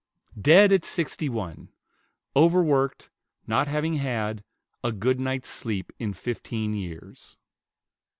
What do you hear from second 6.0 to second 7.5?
fifteen years!"